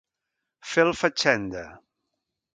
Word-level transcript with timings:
Fer 0.69 0.85
el 0.85 0.95
fatxenda. 1.03 1.63